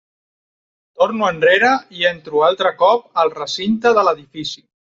[1.01, 1.69] Torno enrere
[1.99, 4.63] i entro altre cop al recinte de l'edifici.